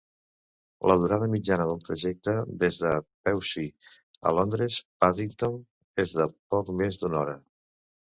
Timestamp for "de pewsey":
2.83-3.67